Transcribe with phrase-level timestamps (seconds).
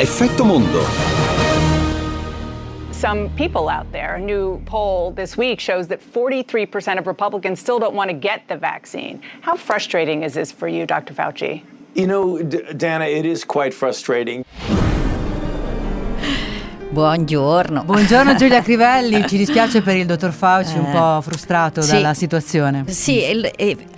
[0.00, 0.82] Effetto Mondo.
[2.90, 4.14] some people out there.
[4.14, 8.48] A new poll this week shows that 43% of Republicans still don't want to get
[8.48, 9.22] the vaccine.
[9.42, 11.12] How frustrating is this for you, Dr.
[11.12, 11.64] Fauci?
[11.94, 14.42] You know, D- Dana, it is quite frustrating.
[16.90, 17.84] Buongiorno.
[17.84, 21.92] Buongiorno Giulia Crivelli, ci dispiace per il dottor Fauci, un po' frustrato sì.
[21.92, 22.84] dalla situazione.
[22.88, 23.22] Sì,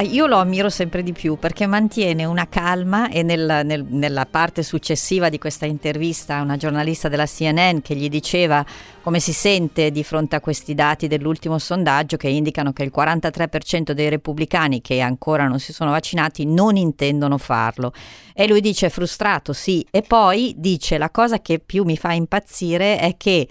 [0.00, 4.62] io lo ammiro sempre di più perché mantiene una calma e nel, nel, nella parte
[4.62, 8.64] successiva di questa intervista una giornalista della CNN che gli diceva
[9.02, 13.92] come si sente di fronte a questi dati dell'ultimo sondaggio che indicano che il 43%
[13.92, 17.92] dei repubblicani che ancora non si sono vaccinati non intendono farlo.
[18.34, 22.77] E lui dice frustrato, sì, e poi dice la cosa che più mi fa impazzire
[22.80, 23.48] è che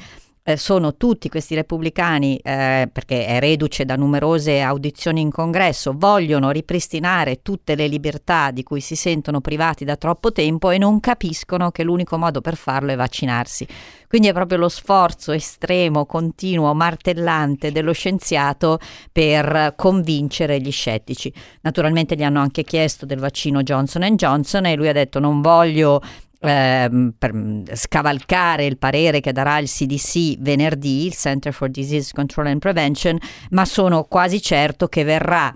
[0.48, 6.52] eh, sono tutti questi repubblicani, eh, perché è reduce da numerose audizioni in congresso, vogliono
[6.52, 11.70] ripristinare tutte le libertà di cui si sentono privati da troppo tempo e non capiscono
[11.72, 13.68] che l'unico modo per farlo è vaccinarsi.
[14.08, 18.80] Quindi è proprio lo sforzo estremo, continuo, martellante dello scienziato
[19.12, 21.34] per convincere gli scettici.
[21.60, 26.02] Naturalmente gli hanno anche chiesto del vaccino Johnson Johnson e lui ha detto non voglio
[26.40, 27.34] eh, per
[27.74, 33.18] scavalcare il parere che darà il CDC venerdì, il Center for Disease Control and Prevention,
[33.52, 35.56] ma sono quasi certo che verrà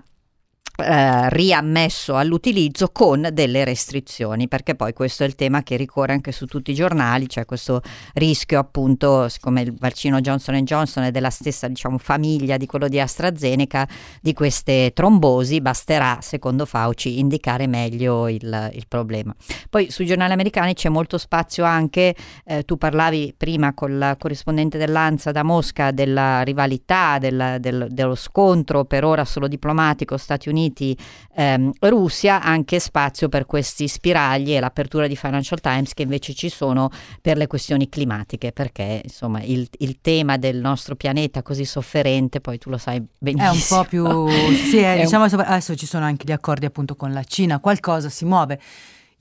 [0.76, 6.32] eh, riammesso all'utilizzo con delle restrizioni, perché poi questo è il tema che ricorre anche
[6.32, 7.82] su tutti i giornali, c'è questo
[8.14, 12.98] rischio appunto, siccome il vaccino Johnson Johnson è della stessa diciamo, famiglia di quello di
[12.98, 13.86] AstraZeneca,
[14.22, 19.34] di queste trombosi, basterà, secondo Fauci, indicare meglio il, il problema.
[19.68, 22.14] Poi sui giornali americani c'è molto spazio anche,
[22.44, 28.14] eh, tu parlavi prima con la corrispondente dell'ANSA da Mosca della rivalità, del, del, dello
[28.14, 30.96] scontro per ora solo diplomatico Stati Uniti Uniti,
[31.34, 36.48] ehm, Russia, anche spazio per questi spiragli e l'apertura di Financial Times che invece ci
[36.48, 42.40] sono per le questioni climatiche, perché insomma il, il tema del nostro pianeta così sofferente,
[42.40, 43.50] poi tu lo sai benissimo.
[43.50, 44.28] È un po' più...
[44.54, 48.24] sì, è, diciamo, adesso ci sono anche gli accordi appunto con la Cina, qualcosa si
[48.24, 48.60] muove.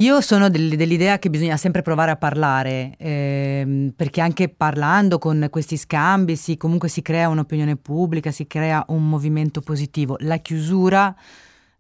[0.01, 5.45] Io sono del, dell'idea che bisogna sempre provare a parlare, ehm, perché anche parlando con
[5.51, 10.15] questi scambi si, comunque si crea un'opinione pubblica, si crea un movimento positivo.
[10.21, 11.15] La chiusura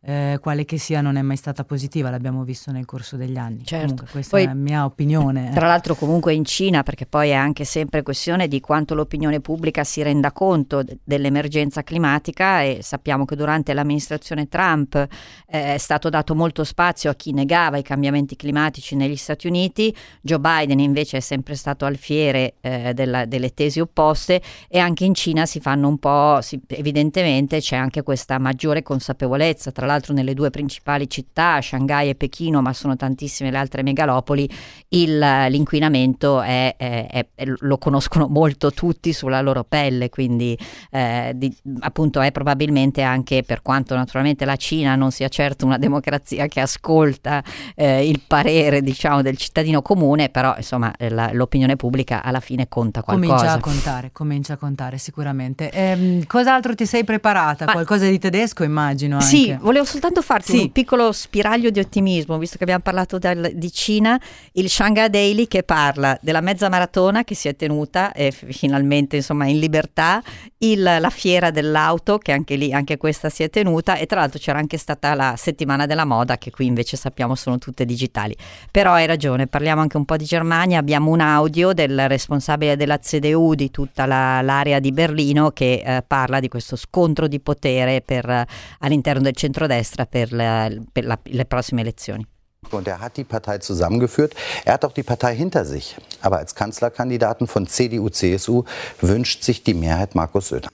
[0.03, 3.63] eh, quale che sia non è mai stata positiva, l'abbiamo visto nel corso degli anni.
[3.63, 3.85] Certo.
[3.85, 5.51] Comunque, questa poi, è la mia opinione.
[5.53, 9.83] Tra l'altro comunque in Cina, perché poi è anche sempre questione di quanto l'opinione pubblica
[9.83, 16.09] si renda conto d- dell'emergenza climatica e sappiamo che durante l'amministrazione Trump eh, è stato
[16.09, 21.17] dato molto spazio a chi negava i cambiamenti climatici negli Stati Uniti, Joe Biden invece
[21.17, 25.87] è sempre stato alfiere eh, della, delle tesi opposte e anche in Cina si fanno
[25.87, 31.61] un po', si, evidentemente c'è anche questa maggiore consapevolezza, tra l'altro nelle due principali città,
[31.61, 34.49] Shanghai e Pechino, ma sono tantissime le altre megalopoli,
[34.89, 40.57] il, l'inquinamento è, è, è, lo conoscono molto tutti sulla loro pelle, quindi
[40.91, 45.77] eh, di, appunto è probabilmente anche per quanto naturalmente la Cina non sia certo una
[45.77, 47.43] democrazia che ascolta
[47.75, 53.03] eh, il parere diciamo del cittadino comune, però insomma la, l'opinione pubblica alla fine conta
[53.03, 53.35] qualcosa.
[53.35, 55.69] Comincia a contare, comincia a contare sicuramente.
[55.71, 57.65] Ehm, cos'altro ti sei preparata?
[57.65, 59.27] Ma, Qualcosa di tedesco immagino anche.
[59.27, 60.57] Sì, volevo soltanto farti Sì.
[60.59, 64.19] un piccolo spiraglio di ottimismo, visto che abbiamo parlato del- di Cina,
[64.53, 69.17] il Shanghai Daily che parla della mezza maratona che si è tenuta e f- finalmente
[69.17, 70.21] insomma in libertà,
[70.59, 74.39] il- la fiera dell'auto che anche lì, anche questa si è tenuta e tra l'altro
[74.39, 78.35] c'era anche stata la settimana della moda che qui invece sappiamo sono tutte digitali.
[78.69, 82.99] Però hai ragione, parliamo anche un po' di Germania, abbiamo un audio del responsabile della
[82.99, 88.01] CDU di tutta la- l'area di Berlino che eh, parla di questo scontro di potere
[88.01, 88.45] per, eh,
[88.79, 89.33] all'interno del
[89.71, 92.25] centrodestra per, la- per la- le prossime elezioni.
[92.69, 94.35] Und er hat die Partei zusammengeführt.
[94.65, 95.97] Er hat auch die Partei hinter sich.
[96.21, 98.63] Aber als Kanzlerkandidaten von CDU, CSU
[99.01, 100.69] wünscht sich die Mehrheit Markus Söder.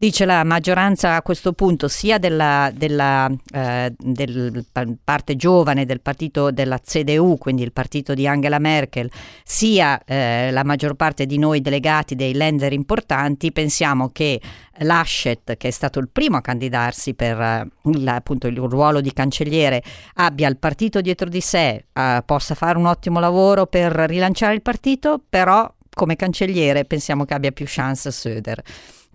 [0.00, 6.00] Dice la maggioranza a questo punto sia della, della eh, del pa- parte giovane del
[6.00, 9.10] partito della CDU, quindi il partito di Angela Merkel,
[9.42, 14.40] sia eh, la maggior parte di noi delegati dei lender importanti, pensiamo che
[14.82, 19.12] Laschet, che è stato il primo a candidarsi per eh, il, appunto il ruolo di
[19.12, 19.82] cancelliere,
[20.14, 24.62] abbia il partito dietro di sé, eh, possa fare un ottimo lavoro per rilanciare il
[24.62, 28.62] partito, però come cancelliere pensiamo che abbia più chance Söder.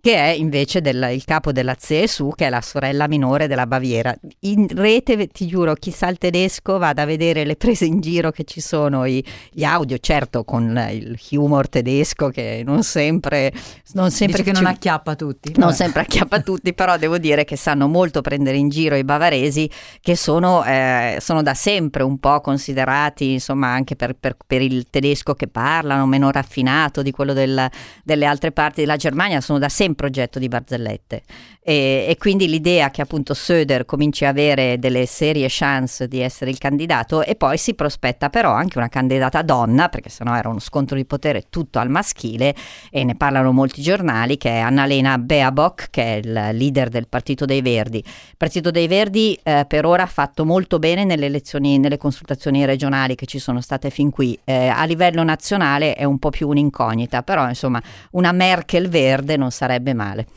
[0.03, 4.13] Che è invece del, il capo della CSU, che è la sorella minore della Baviera.
[4.39, 8.29] In rete, ti giuro, chi sa il tedesco vada a vedere le prese in giro
[8.29, 13.53] che ci sono, i, gli audio, certo con il humor tedesco che non sempre...
[13.93, 15.53] Non sempre Dici che ci, non acchiappa tutti.
[15.55, 19.69] Non sempre acchiappa tutti, però devo dire che sanno molto prendere in giro i bavaresi
[20.01, 24.87] che sono, eh, sono da sempre un po' considerati, insomma, anche per, per, per, il
[24.89, 27.69] tedesco che parlano, meno raffinato di quello del,
[28.03, 31.23] delle altre parti della Germania, sono da sempre progetto di barzellette
[31.63, 36.51] e, e, quindi l'idea che appunto Söder cominci a avere delle serie chance di essere
[36.51, 40.59] il candidato e poi si prospetta però anche una candidata donna perché sennò era uno
[40.59, 42.53] scontro di potere tutto al maschile
[42.91, 47.45] e ne parlano molti giornali che è Annalena Beabock che è il leader del Partito
[47.45, 47.99] dei Verdi.
[47.99, 52.65] Il Partito dei Verdi eh, per ora ha fatto molto bene nelle elezioni, nelle consultazioni
[52.65, 54.37] regionali che ci sono state fin qui.
[54.43, 57.81] Eh, a livello nazionale è un po' più un'incognita, però insomma
[58.11, 60.27] una Merkel verde non sarebbe male.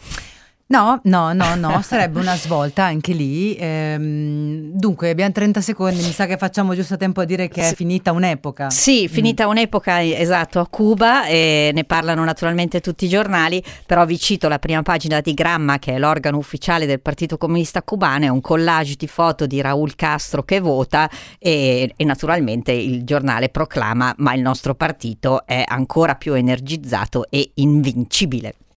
[0.68, 3.54] No, no, no, no, sarebbe una svolta anche lì.
[3.56, 7.68] Ehm, dunque, abbiamo 30 secondi, mi sa che facciamo giusto a tempo a dire che
[7.68, 8.70] è finita un'epoca.
[8.70, 9.50] Sì, finita mm.
[9.50, 14.58] un'epoca, esatto, a Cuba e ne parlano naturalmente tutti i giornali, però vi cito la
[14.58, 18.96] prima pagina di Gramma, che è l'organo ufficiale del Partito Comunista Cubano, è un collage
[18.96, 21.08] di foto di Raúl Castro che vota
[21.38, 27.52] e, e naturalmente il giornale proclama ma il nostro partito è ancora più energizzato e
[27.54, 28.54] invincibile.